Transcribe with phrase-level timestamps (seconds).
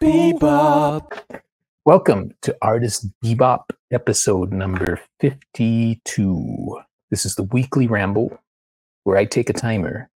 [0.00, 1.42] Bebop.
[1.84, 6.80] Welcome to Artist Bebop episode number 52.
[7.10, 8.38] This is the weekly ramble
[9.02, 10.08] where I take a timer,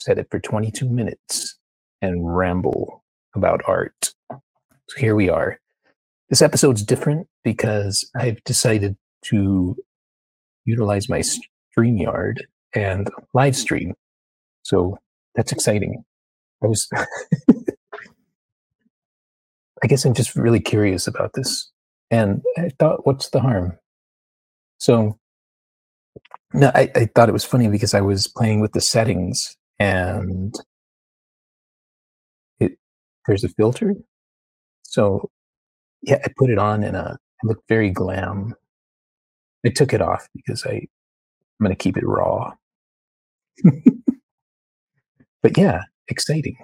[0.00, 1.56] set it for 22 minutes,
[2.02, 3.04] and ramble
[3.36, 4.12] about art.
[4.30, 5.60] So here we are.
[6.30, 8.96] This episode's different because I've decided
[9.26, 9.76] to
[10.64, 12.38] utilize my StreamYard
[12.74, 13.94] and live stream.
[14.62, 14.98] So
[15.36, 16.04] that's exciting.
[16.60, 16.88] I was
[19.82, 21.70] I guess I'm just really curious about this.
[22.10, 23.78] And I thought, what's the harm?
[24.78, 25.18] So,
[26.54, 30.54] no, I, I thought it was funny because I was playing with the settings and
[32.60, 32.78] it
[33.26, 33.94] there's a filter.
[34.82, 35.30] So,
[36.02, 38.54] yeah, I put it on and uh, it looked very glam.
[39.66, 40.86] I took it off because I,
[41.60, 42.52] I'm to keep it raw.
[45.42, 46.56] but yeah, exciting.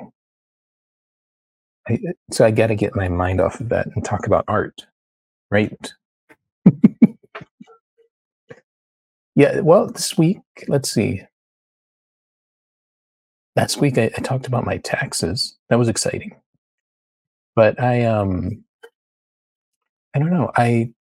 [1.88, 1.98] I,
[2.32, 4.86] so I got to get my mind off of that and talk about art,
[5.50, 5.92] right?
[9.34, 9.60] yeah.
[9.60, 11.22] Well, this week, let's see.
[13.56, 15.56] Last week I, I talked about my taxes.
[15.70, 16.36] That was exciting,
[17.54, 18.64] but I um,
[20.14, 20.50] I don't know.
[20.56, 20.92] I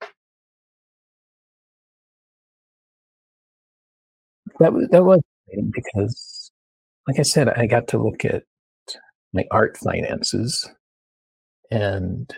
[4.60, 5.22] that that was
[5.72, 6.52] because,
[7.08, 8.44] like I said, I got to look at
[9.34, 10.70] my art finances
[11.72, 12.34] and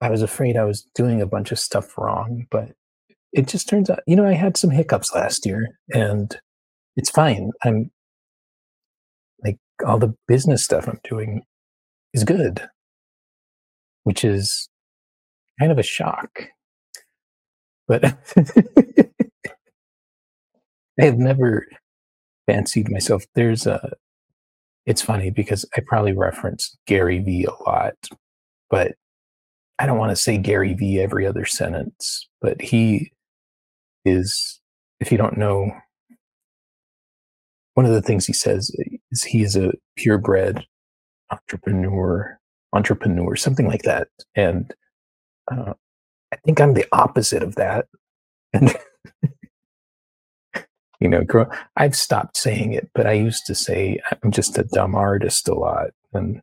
[0.00, 2.70] I was afraid I was doing a bunch of stuff wrong, but
[3.32, 6.34] it just turns out, you know, I had some hiccups last year and
[6.96, 7.50] it's fine.
[7.64, 7.90] I'm
[9.44, 11.42] like all the business stuff I'm doing
[12.14, 12.66] is good,
[14.04, 14.68] which is
[15.58, 16.48] kind of a shock.
[17.86, 18.04] But
[20.98, 21.66] I have never
[22.46, 23.24] fancied myself.
[23.34, 23.92] There's a
[24.86, 27.94] it's funny because I probably reference Gary Vee a lot,
[28.70, 28.92] but
[29.78, 33.12] I don't want to say Gary Vee every other sentence, but he
[34.04, 34.60] is,
[35.00, 35.70] if you don't know,
[37.74, 38.70] one of the things he says
[39.10, 40.64] is he is a purebred
[41.30, 42.38] entrepreneur,
[42.72, 44.08] entrepreneur, something like that.
[44.34, 44.74] And
[45.50, 45.74] uh,
[46.32, 47.86] I think I'm the opposite of that.
[48.52, 48.74] And
[51.00, 51.46] you know grow,
[51.76, 55.54] i've stopped saying it but i used to say i'm just a dumb artist a
[55.54, 56.40] lot and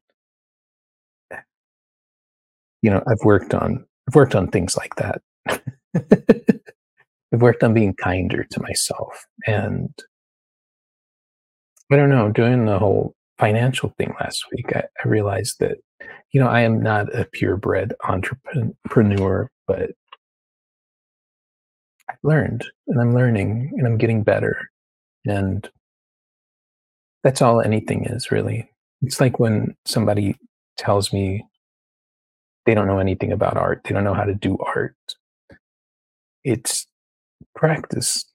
[2.81, 5.21] you know i've worked on i've worked on things like that.
[7.33, 9.89] I've worked on being kinder to myself and
[11.91, 15.77] i don't know doing the whole financial thing last week I, I realized that
[16.31, 19.91] you know i am not a purebred entrepreneur but
[22.23, 24.57] learned and I'm learning and I'm getting better.
[25.25, 25.69] And
[27.23, 28.69] that's all anything is really.
[29.01, 30.35] It's like when somebody
[30.77, 31.45] tells me
[32.65, 34.95] they don't know anything about art, they don't know how to do art.
[36.43, 36.87] It's
[37.55, 38.25] practice.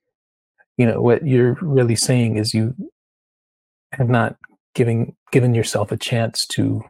[0.77, 2.75] You know, what you're really saying is you
[3.93, 4.37] have not
[4.75, 6.83] giving given yourself a chance to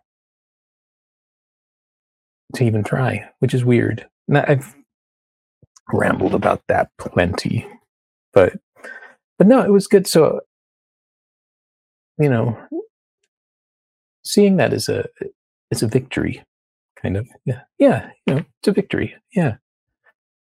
[2.54, 4.06] to even try, which is weird.
[4.28, 4.74] Now, I've
[5.92, 7.66] rambled about that plenty.
[8.32, 8.54] But
[9.38, 10.06] but no, it was good.
[10.06, 10.40] So
[12.18, 12.56] you know,
[14.24, 15.06] seeing that as a
[15.70, 16.42] as a victory,
[17.00, 17.28] kind of.
[17.44, 19.14] Yeah, yeah, you know, it's a victory.
[19.34, 19.56] Yeah,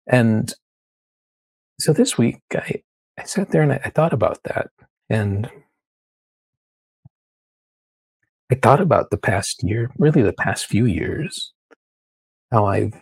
[0.07, 0.53] and
[1.79, 2.83] so this week I
[3.17, 4.67] I sat there and I, I thought about that,
[5.09, 5.49] and
[8.51, 11.53] I thought about the past year, really the past few years,
[12.51, 12.93] how I've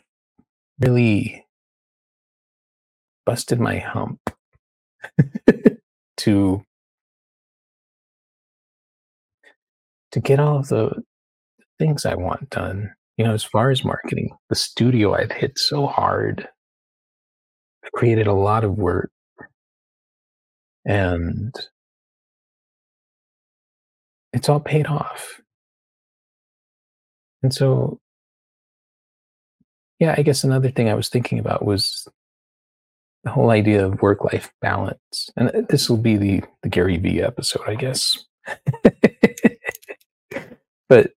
[0.79, 1.45] really
[3.25, 4.19] busted my hump
[6.17, 6.63] to
[10.11, 11.03] to get all of the
[11.77, 12.93] things I want done.
[13.17, 16.47] You know, as far as marketing, the studio I've hit so hard.
[17.83, 19.11] I've created a lot of work.
[20.85, 21.53] And
[24.33, 25.41] it's all paid off.
[27.43, 27.99] And so,
[29.99, 32.07] yeah, I guess another thing I was thinking about was
[33.23, 35.29] the whole idea of work life balance.
[35.35, 38.17] And uh, this will be the, the Gary Vee episode, I guess.
[40.89, 41.11] but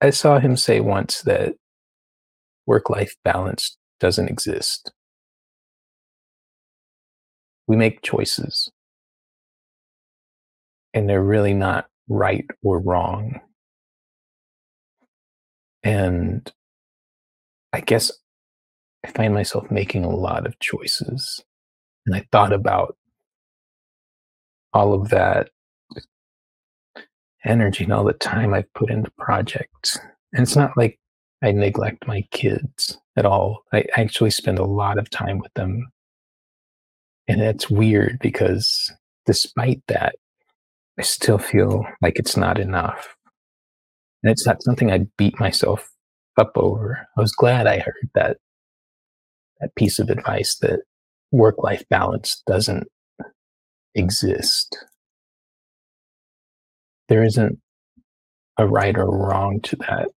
[0.00, 1.54] I saw him say once that
[2.66, 4.92] work life balance doesn't exist.
[7.66, 8.68] We make choices,
[10.92, 13.40] and they're really not right or wrong.
[15.84, 16.52] And
[17.72, 18.10] I guess
[19.04, 21.42] I find myself making a lot of choices.
[22.06, 22.96] And I thought about
[24.72, 25.50] all of that
[27.44, 29.98] energy and all the time I've put into projects.
[30.32, 30.98] And it's not like
[31.42, 33.62] I neglect my kids at all.
[33.72, 35.90] I actually spend a lot of time with them.
[37.28, 38.92] And it's weird because
[39.26, 40.16] despite that,
[40.98, 43.16] I still feel like it's not enough.
[44.22, 45.90] And it's not something I beat myself
[46.36, 47.06] up over.
[47.16, 48.36] I was glad I heard that
[49.60, 50.80] that piece of advice that
[51.30, 52.88] work life balance doesn't
[53.94, 54.76] exist.
[57.08, 57.58] There isn't
[58.58, 60.08] a right or wrong to that.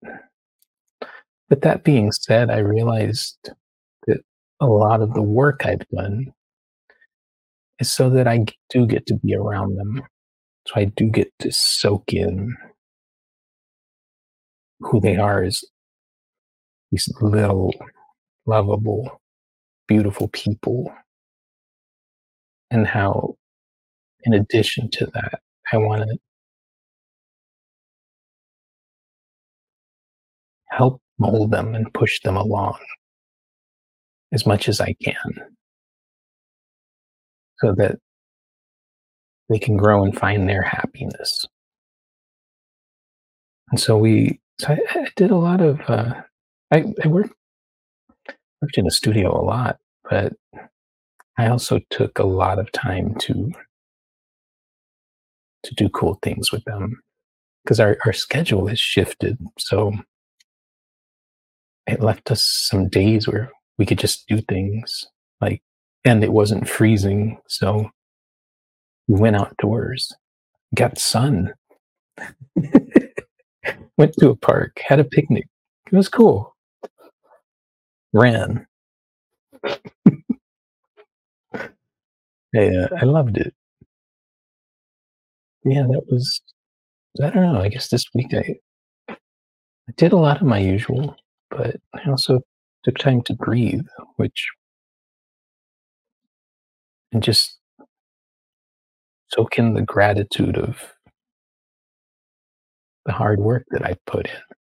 [1.49, 3.37] But that being said, I realized
[4.07, 4.21] that
[4.59, 6.33] a lot of the work I've done
[7.79, 10.01] is so that I do get to be around them.
[10.67, 12.55] So I do get to soak in
[14.79, 15.63] who they are as
[16.91, 17.73] these little,
[18.45, 19.21] lovable,
[19.87, 20.93] beautiful people.
[22.71, 23.35] And how,
[24.23, 25.41] in addition to that,
[25.71, 26.17] I want to
[30.69, 32.79] help mold them and push them along
[34.31, 35.55] as much as I can
[37.59, 37.97] so that
[39.49, 41.45] they can grow and find their happiness.
[43.69, 46.13] And so we, so I, I did a lot of, uh,
[46.71, 47.35] I, I worked,
[48.63, 49.77] worked in a studio a lot,
[50.09, 50.31] but
[51.37, 53.51] I also took a lot of time to,
[55.63, 57.01] to do cool things with them
[57.63, 59.37] because our, our schedule has shifted.
[59.59, 59.91] So
[61.87, 65.07] it left us some days where we could just do things
[65.41, 65.61] like,
[66.05, 67.37] and it wasn't freezing.
[67.49, 67.89] So
[69.09, 70.09] we went outdoors,
[70.73, 71.53] got sun,
[73.97, 75.49] went to a park, had a picnic.
[75.91, 76.52] It was cool.
[78.13, 78.67] Ran.
[82.53, 83.53] yeah, I loved it.
[85.65, 86.41] Yeah, that was,
[87.21, 88.55] I don't know, I guess this week I,
[89.09, 91.15] I did a lot of my usual
[91.55, 92.41] but I also
[92.83, 93.85] took time to breathe,
[94.17, 94.47] which
[97.11, 97.57] and just
[99.31, 100.77] soak in the gratitude of
[103.05, 104.62] the hard work that I put in.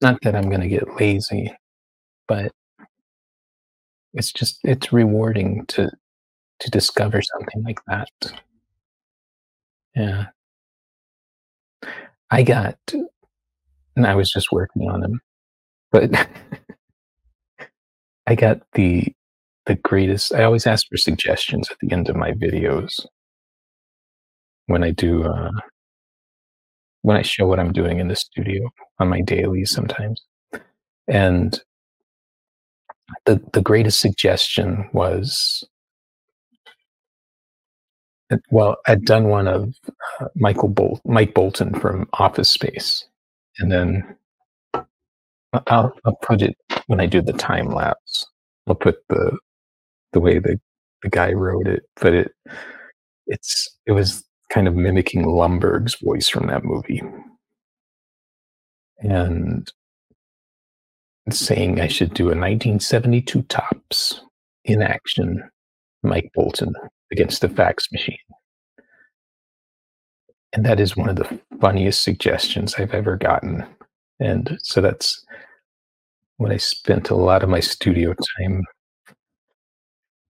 [0.00, 1.52] Not that I'm going to get lazy,
[2.26, 2.52] but
[4.14, 5.90] it's just it's rewarding to
[6.60, 8.08] to discover something like that.
[9.94, 10.26] Yeah.
[12.30, 12.78] I got
[13.96, 15.20] and I was just working on them.
[15.90, 16.14] But
[18.26, 19.12] I got the
[19.66, 23.04] the greatest I always ask for suggestions at the end of my videos
[24.66, 25.50] when I do uh
[27.02, 30.22] when I show what I'm doing in the studio on my dailies sometimes.
[31.08, 31.60] And
[33.26, 35.64] the the greatest suggestion was
[38.50, 39.74] well, I'd done one of
[40.20, 43.04] uh, Michael Bolt, Mike Bolton from Office Space,
[43.58, 44.16] and then
[45.66, 46.56] I'll I'll put it
[46.86, 48.26] when I do the time lapse.
[48.66, 49.36] I'll put the
[50.12, 50.60] the way the
[51.02, 52.32] the guy wrote it, but it
[53.26, 57.02] it's it was kind of mimicking Lumbergh's voice from that movie,
[58.98, 59.72] and
[61.30, 64.20] saying I should do a 1972 Topps
[64.64, 65.48] in action,
[66.02, 66.74] Mike Bolton
[67.12, 68.18] against the fax machine.
[70.52, 73.64] And that is one of the funniest suggestions I've ever gotten.
[74.18, 75.24] And so that's
[76.38, 78.64] when I spent a lot of my studio time.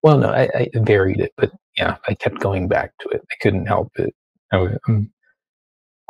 [0.02, 3.22] Well, no, I, I varied it, but yeah, I kept going back to it.
[3.32, 4.14] I couldn't help it.
[4.52, 5.12] I, am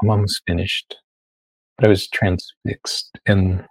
[0.02, 0.96] I'm almost finished,
[1.78, 3.20] but I was transfixed.
[3.26, 3.66] And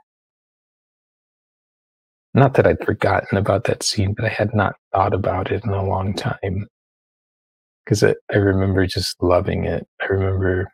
[2.35, 5.71] not that I'd forgotten about that scene, but I had not thought about it in
[5.71, 6.67] a long time
[7.85, 9.87] because I, I remember just loving it.
[10.03, 10.69] I remember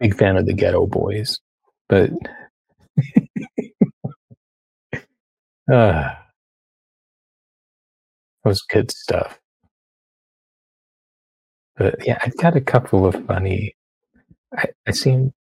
[0.00, 1.40] big fan of the Geto Boys,
[1.88, 2.10] but
[5.70, 6.16] uh, that
[8.44, 9.38] was good stuff.
[11.76, 13.74] But yeah, I've got a couple of funny.
[14.56, 15.32] I, I seem,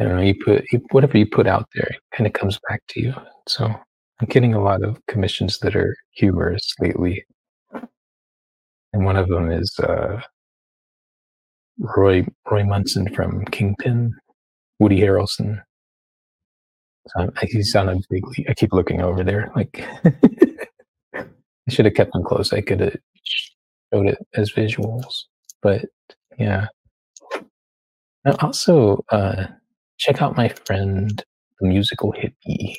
[0.00, 0.22] I don't know.
[0.22, 3.14] You put you, whatever you put out there, it kind of comes back to you.
[3.48, 7.24] So I'm getting a lot of commissions that are humorous lately
[8.92, 10.20] and one of them is uh,
[11.78, 14.14] Roy Roy Munson from Kingpin,
[14.78, 15.62] Woody Harrelson.
[17.16, 18.22] So he's on a big.
[18.48, 19.82] I keep looking over there, like
[21.14, 21.24] I
[21.68, 22.52] should have kept him close.
[22.52, 25.24] I could have showed it as visuals,
[25.62, 25.84] but
[26.38, 26.66] yeah.
[28.40, 29.46] also, uh,
[29.98, 31.22] check out my friend,
[31.60, 32.76] the musical hippie.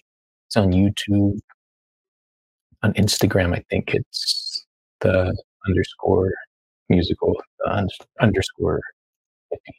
[0.48, 1.40] It's on YouTube,
[2.84, 3.56] on Instagram.
[3.56, 4.66] I think it's
[5.02, 5.36] the
[5.68, 6.32] underscore
[6.90, 7.36] musical
[7.68, 7.88] un-
[8.20, 8.82] underscore
[9.54, 9.74] hippie.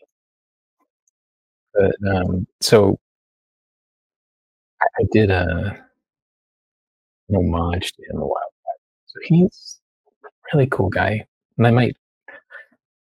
[1.74, 2.98] But um, so
[4.82, 5.76] I, did a
[7.28, 8.78] an homage to him a while back.
[9.06, 9.80] So he's
[10.24, 11.24] a really cool guy,
[11.58, 11.96] and I might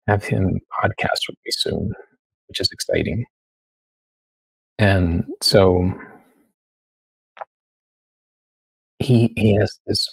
[0.07, 1.93] have him podcast with me soon,
[2.47, 3.25] which is exciting.
[4.79, 5.91] And so
[8.99, 10.07] he he has this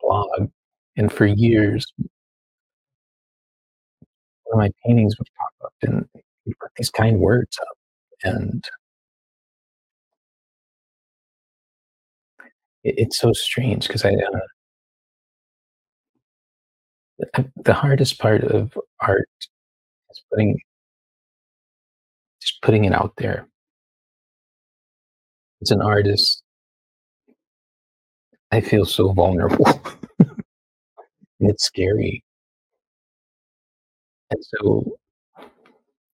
[0.00, 0.50] blog,
[0.96, 1.86] and for years,
[4.44, 6.06] one of my paintings would pop up, and
[6.44, 7.76] he put these kind words up,
[8.24, 8.64] and
[12.84, 14.40] it, it's so strange because I uh,
[17.64, 19.28] the hardest part of art
[20.10, 20.58] is putting
[22.40, 23.48] just putting it out there.
[25.62, 26.42] As an artist,
[28.52, 29.66] I feel so vulnerable.
[31.40, 32.22] it's scary.
[34.30, 34.98] And so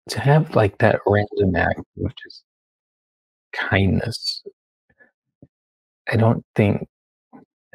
[0.10, 2.44] to have like that random act of just
[3.53, 4.44] kindness,
[6.12, 6.88] I don't think,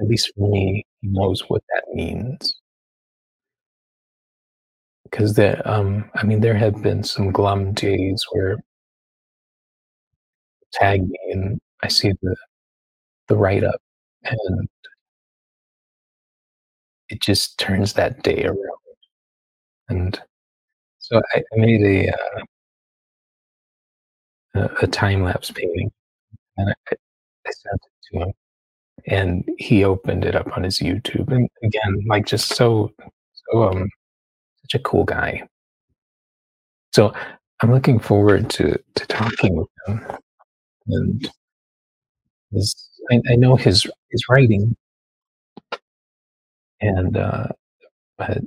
[0.01, 2.61] at least for me, he knows what that means.
[5.05, 8.59] Because there, um, I mean, there have been some glum days where
[10.73, 12.37] tag me and I see the
[13.29, 13.81] the write up,
[14.25, 14.69] and
[17.09, 18.59] it just turns that day around.
[19.89, 20.21] And
[20.99, 22.43] so I, I made a uh,
[24.55, 25.91] a, a time lapse painting,
[26.59, 26.97] and I,
[27.47, 28.33] I sent it to him,
[29.09, 32.93] and he opened it up on his YouTube, and again, like just so
[33.53, 33.89] so um
[34.63, 35.47] such a cool guy.
[36.95, 37.13] So
[37.61, 40.07] I'm looking forward to to talking with him,
[40.89, 41.31] and
[42.53, 42.75] his,
[43.13, 44.77] I, I know his his writing,
[46.81, 47.49] and uh,
[48.19, 48.39] but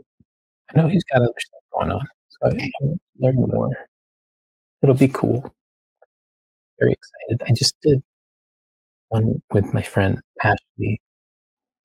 [0.71, 3.69] I know he's got other stuff going on, so I can learn more.
[4.81, 5.53] It'll be cool.
[6.79, 7.43] Very excited.
[7.49, 8.01] I just did
[9.09, 11.01] one with my friend Ashley,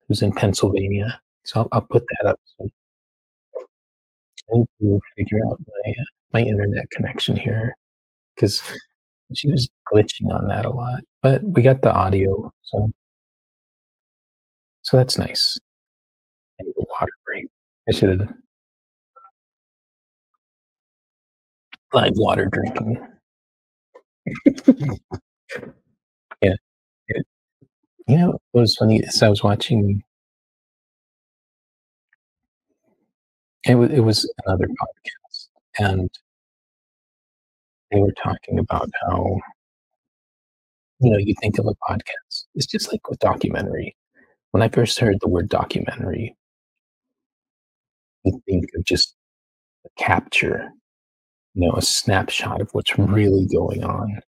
[0.07, 2.39] who's in Pennsylvania, so I'll, I'll put that up.
[2.61, 2.65] I
[4.57, 5.93] need to figure out my
[6.33, 7.75] my internet connection here
[8.35, 8.61] because
[9.35, 11.01] she was glitching on that a lot.
[11.23, 12.91] But we got the audio, so
[14.83, 15.57] so that's nice.
[16.75, 17.47] Water break.
[17.87, 18.33] I should have
[21.93, 23.07] live water drinking.
[28.07, 29.01] you know, it was funny.
[29.09, 30.03] So I was watching.
[33.65, 35.47] It was it was another podcast,
[35.79, 36.09] and
[37.91, 39.39] they were talking about how
[40.99, 42.45] you know you think of a podcast.
[42.55, 43.95] It's just like with documentary.
[44.51, 46.35] When I first heard the word documentary,
[48.23, 49.15] you think of just
[49.85, 50.69] a capture,
[51.55, 54.21] you know, a snapshot of what's really going on.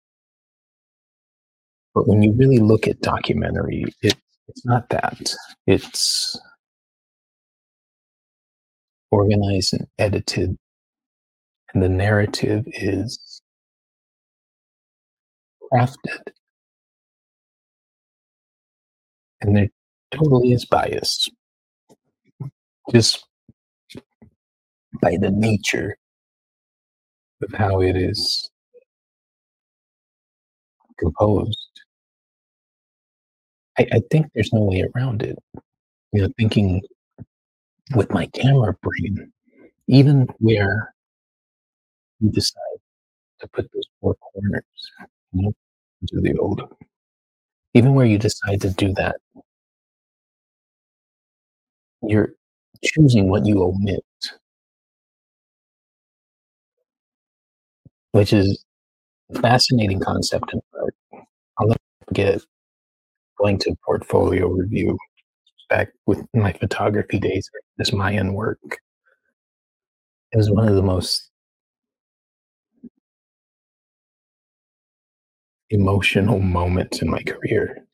[1.98, 4.16] But when you really look at documentary, it
[4.50, 5.36] it's not that.
[5.68, 6.40] It's
[9.12, 10.58] organized and edited,
[11.74, 13.42] and the narrative is
[15.74, 16.22] crafted,
[19.42, 19.70] and there
[20.12, 21.28] totally is bias
[22.94, 23.26] just
[25.02, 25.98] by the nature
[27.44, 28.52] of how it is
[31.00, 31.58] composed.
[33.80, 35.38] I, I think there's no way around it.
[36.14, 36.82] You know, thinking
[37.96, 39.32] with my camera brain,
[39.88, 40.94] even where
[42.20, 42.80] you decide
[43.42, 44.64] to put those four corners,
[45.34, 45.54] you know,
[46.08, 46.62] to the old,
[47.74, 49.16] even where you decide to do that,
[52.02, 52.34] you're
[52.84, 54.04] choosing what you omit,
[58.12, 58.64] which is
[59.36, 60.96] a fascinating concept in art.
[61.60, 62.42] I'll never forget
[63.38, 64.98] going to portfolio review
[65.70, 68.80] back with my photography days, this Mayan work.
[70.32, 71.30] It was one of the most
[75.70, 77.86] emotional moments in my career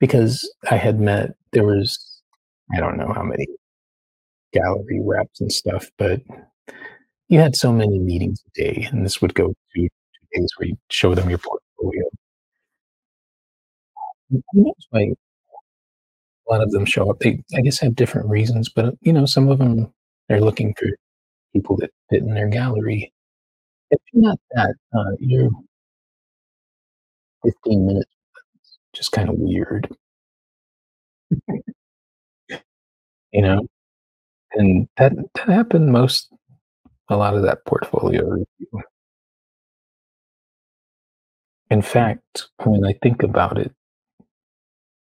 [0.00, 2.22] because I had met, there was,
[2.74, 3.46] I don't know how many
[4.52, 6.20] gallery reps and stuff, but
[7.28, 9.88] you had so many meetings a day, and this would go to
[10.34, 12.04] days where you show them your portfolio.
[14.30, 17.18] Who knows why a lot of them show up?
[17.20, 19.92] They, I guess, have different reasons, but you know, some of them
[20.28, 20.88] they're looking for
[21.54, 23.12] people that fit in their gallery.
[23.90, 25.50] If you're not that, uh, you're
[27.44, 28.10] 15 minutes,
[28.94, 29.88] just kind of weird.
[33.32, 33.66] you know?
[34.54, 36.32] And that that happened most
[37.10, 38.82] a lot of that portfolio review.
[41.70, 43.72] In fact, when I think about it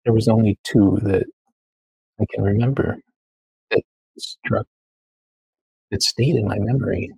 [0.04, 1.24] there was only 2 that
[2.20, 2.98] I can remember
[3.70, 3.82] that
[4.18, 4.66] struck
[5.90, 7.12] that stayed in my memory.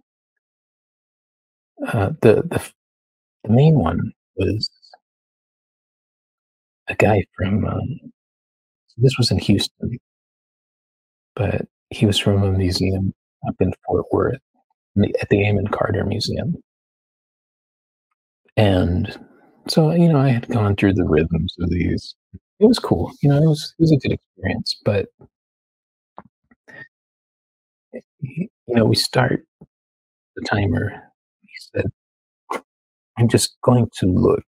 [1.92, 2.72] Uh, the the
[3.44, 4.70] the main one was
[6.88, 7.98] a guy from, um
[8.98, 9.98] this was in Houston
[11.36, 13.12] but he was from a museum
[13.48, 14.40] up in Fort Worth,
[15.22, 16.56] at the Amon Carter Museum.
[18.56, 19.16] And
[19.68, 22.14] so, you know, I had gone through the rhythms of these.
[22.60, 25.06] It was cool, you know, it was it was a good experience, but
[28.20, 29.44] you know, we start
[30.36, 30.92] the timer.
[31.42, 31.86] He said,
[33.18, 34.46] "I'm just going to look"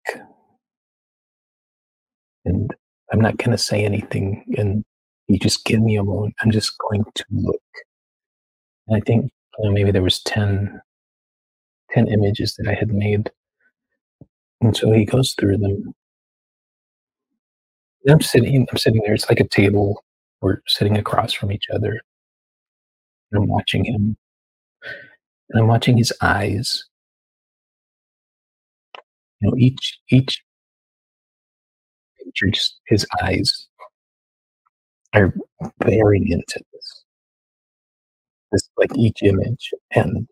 [2.46, 2.74] "and
[3.12, 4.84] I'm not gonna say anything, and
[5.28, 6.36] you just give me a moment.
[6.42, 7.62] I'm just going to look."
[8.88, 10.82] And I think, you know, maybe there was 10
[11.92, 13.32] 10 images that I had made.
[14.62, 15.94] And so he goes through them
[18.06, 20.04] and I'm sitting I'm sitting there, it's like a table.
[20.42, 22.00] We're sitting across from each other.
[23.32, 24.18] And I'm watching him.
[25.50, 26.86] And I'm watching his eyes.
[29.42, 30.44] You know, each each
[32.24, 33.68] picture, just his eyes
[35.14, 35.34] are
[35.84, 37.04] very into this.
[38.52, 40.28] This like, each image, and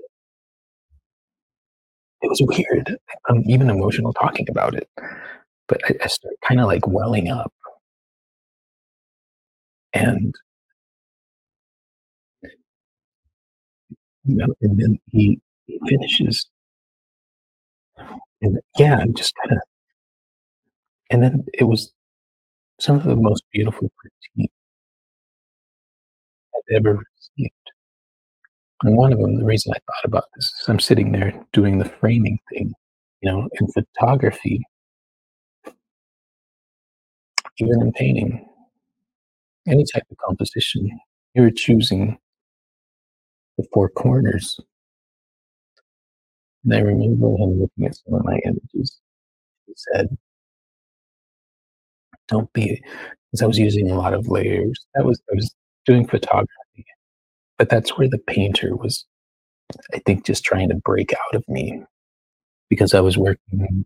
[2.21, 2.97] it was weird.
[3.29, 4.87] I'm even emotional talking about it,
[5.67, 7.53] but I I start kinda, like, welling up.
[9.93, 10.35] And
[14.25, 16.47] you know, and then he he finishes.
[18.41, 19.61] And yeah, I'm just kinda
[21.09, 21.91] and then it was
[22.79, 24.51] some of the most beautiful critique
[26.55, 27.71] I've ever received.
[28.83, 31.79] And one of them, the reason I thought about this is I'm sitting there doing
[31.79, 32.73] the framing thing,
[33.21, 34.61] you know, in photography.
[37.59, 38.49] Even in painting
[39.67, 40.89] any type of composition,
[41.35, 42.17] you're choosing
[43.57, 44.59] the 4 corners.
[46.63, 48.99] And I remember him looking at some of my images.
[49.67, 50.17] He said
[52.27, 52.81] "Don't be,
[53.31, 54.79] because I was using a lot of layers.
[54.95, 55.53] That was I was
[55.85, 56.85] doing photography,
[57.57, 59.05] but that's where the painter was,
[59.93, 61.83] I think, just trying to break out of me
[62.69, 63.85] because I was working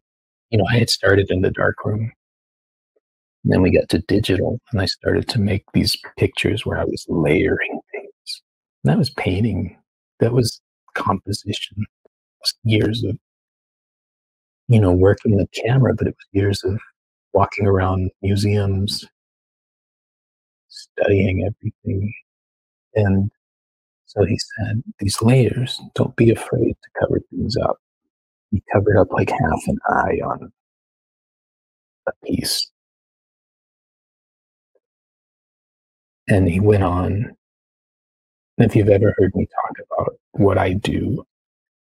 [0.52, 1.52] you know, I had started in the
[3.48, 3.52] darkroom.
[3.52, 7.06] Then we got to digital, and I started to make these pictures where I was
[7.10, 8.42] layering things.
[8.84, 9.78] That was painting.
[10.20, 10.62] That was
[10.96, 11.86] composition.
[12.42, 13.18] Was years of
[14.70, 16.78] you know, working the camera, but it was years of
[17.34, 19.06] walking around museums
[20.70, 22.14] studying everything.
[22.96, 23.32] And
[24.08, 27.78] so he said, "These layers, don't be afraid to cover things up."
[28.52, 30.52] He covered up, like, half an eye on
[32.08, 32.72] a piece.
[36.28, 37.36] And he went on
[38.58, 41.24] if you've ever heard me talk about what I do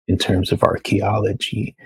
[0.09, 1.77] in terms of archaeology,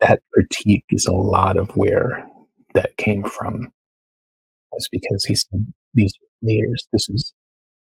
[0.00, 2.28] that critique is a lot of where
[2.74, 3.72] that came from.
[4.72, 7.32] Was because he said, "These layers, this is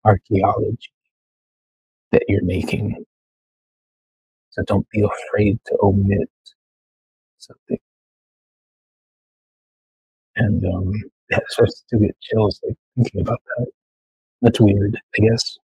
[0.05, 0.91] archaeology
[2.13, 3.05] "that you're making."
[4.51, 6.31] So don't be afraid to omit
[7.39, 7.79] something.
[10.37, 10.93] And, um,
[11.31, 13.67] yeah, starts to get chills, like, thinking about that.
[14.43, 15.59] That's weird, I guess.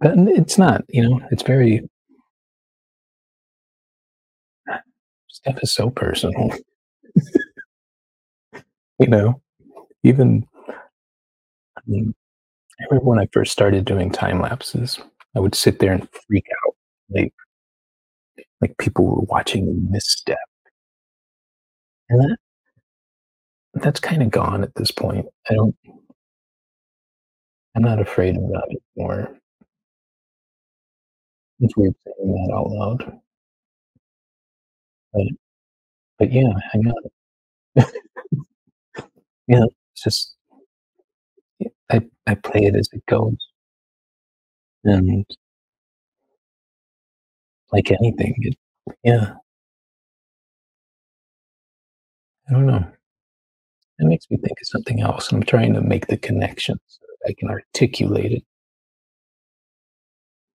[0.00, 1.88] But it's not, you know, it's very
[5.28, 6.50] Stuff is so personal.
[8.98, 9.40] You know?
[10.04, 10.46] Even
[11.76, 12.14] I mean,
[12.80, 14.98] I remember when I first started doing time lapses,
[15.36, 16.76] I would sit there and freak out,
[17.10, 17.32] like
[18.60, 20.38] like people were watching misstep.
[22.08, 22.36] And that
[23.74, 25.26] that's kinda gone at this point.
[25.50, 25.74] I don't
[27.74, 29.30] I'm not afraid of that anymore.
[31.60, 33.20] It's weird saying that out loud.
[35.12, 35.26] But
[36.18, 37.12] but, yeah, I got it.
[39.48, 40.34] Yeah, it's just
[41.90, 43.36] I I play it as it goes.
[44.84, 45.24] And
[47.70, 48.56] like anything, it
[49.04, 49.34] yeah.
[52.48, 52.84] I don't know.
[54.02, 57.30] It makes me think of something else, I'm trying to make the connection so that
[57.30, 58.44] I can articulate it.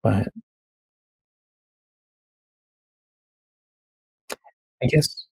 [0.03, 0.27] But
[4.81, 5.27] I guess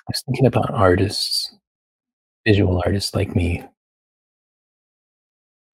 [0.00, 1.54] I was thinking about artists
[2.46, 3.64] visual artists like me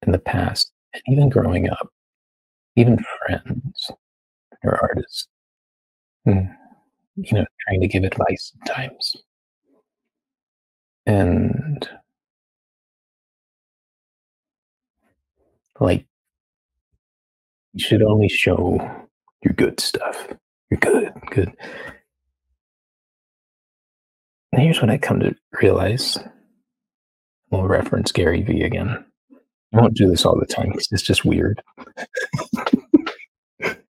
[0.05, 1.87] in the past, and even growing up,
[2.75, 3.91] even friends
[4.63, 5.27] or artists,
[6.25, 6.41] hmm,
[7.17, 9.15] you know, trying to give advice sometimes.
[11.05, 11.87] And
[15.79, 16.05] like,
[17.73, 19.07] you should only show
[19.43, 20.27] your good stuff.
[20.69, 21.53] You're good, good.
[24.51, 26.17] And here's what I come to realize.
[27.49, 29.05] We'll reference Gary Vee again.
[29.73, 31.61] I won't do this all the time because it's just weird.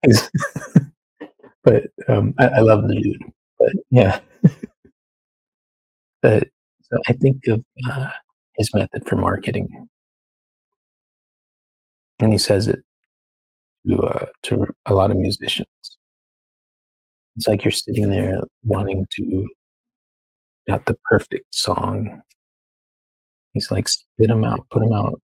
[1.63, 3.23] but um, I, I, love the dude.
[3.59, 4.19] But yeah.
[6.21, 6.47] but
[6.91, 8.09] so I think of uh,
[8.55, 9.87] his method for marketing,
[12.19, 12.83] and he says it
[13.87, 15.67] to uh, to a lot of musicians.
[17.37, 19.47] It's like you're sitting there wanting to
[20.67, 22.21] got the perfect song.
[23.53, 25.21] He's like, spit them out, put them out.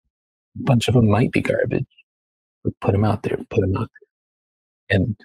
[0.59, 1.85] A bunch of them might be garbage,
[2.63, 3.89] but put them out there, put them out
[4.89, 4.97] there.
[4.99, 5.15] And,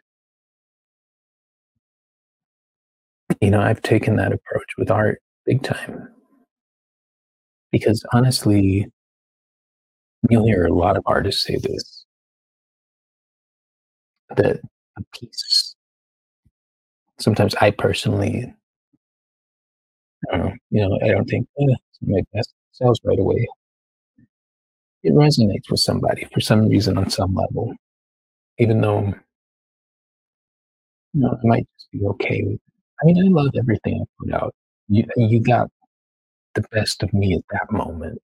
[3.41, 6.16] you know, I've taken that approach with art big time.
[7.79, 8.91] Because honestly,
[10.31, 12.07] you'll hear a lot of artists say this
[14.37, 14.61] that
[14.99, 15.77] a piece,
[17.19, 18.53] sometimes I personally
[20.33, 23.47] uh, you know, I don't think eh, my best sells right away.
[25.03, 27.75] It resonates with somebody for some reason on some level,
[28.59, 29.03] even though
[31.13, 32.55] you know I might just be okay with.
[32.55, 32.61] It.
[33.03, 34.55] I mean, I love everything I put out.
[34.89, 35.69] You you got
[36.57, 38.21] the best of me at that moment,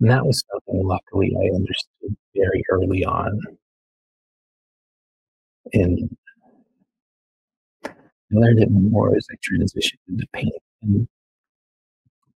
[0.00, 3.40] and that was something luckily I understood very early on.
[5.72, 6.16] And
[7.84, 7.90] I
[8.30, 11.08] learned it more as I transitioned into paint and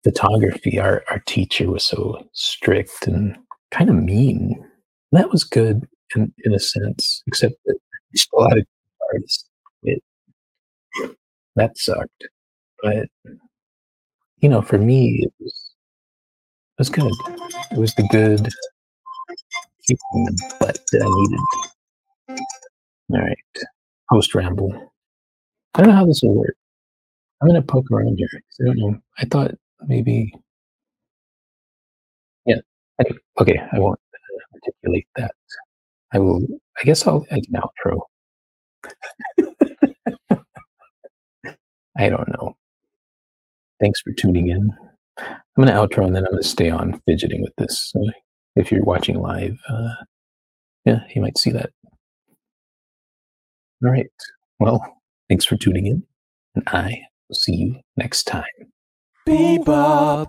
[0.05, 0.79] photography.
[0.79, 3.37] Our our teacher was so strict and
[3.71, 4.57] kind of mean.
[5.13, 7.79] And That was good in, in a sense, except that
[8.35, 8.67] a lot of
[9.13, 9.49] artists
[9.83, 10.03] it
[11.57, 12.29] that sucked.
[12.83, 13.09] But
[14.41, 15.75] you know, for me it was
[16.79, 17.13] it was good.
[17.73, 18.49] It was the good
[19.87, 21.41] kicking the butt that I needed.
[23.13, 23.39] All right.
[24.11, 24.93] Post ramble.
[25.75, 26.57] I don't know how this will work.
[27.43, 28.29] I'm gonna poke around here
[28.61, 28.99] I don't know.
[29.19, 29.53] I thought
[29.87, 30.33] maybe
[32.47, 32.61] Yeah.
[33.41, 35.33] Okay, I won't uh, articulate that.
[36.13, 36.43] I will
[36.81, 38.01] I guess I'll I can outro.
[41.99, 42.57] I don't know.
[43.81, 44.71] Thanks for tuning in.
[45.19, 47.91] I'm gonna outro and then I'm gonna stay on fidgeting with this.
[47.91, 48.05] So
[48.57, 49.95] if you're watching live, uh,
[50.85, 51.71] yeah, you might see that.
[53.83, 54.07] All right.
[54.59, 56.03] Well, Thanks for tuning in,
[56.57, 58.43] and I will see you next time.
[59.29, 60.27] Bebop.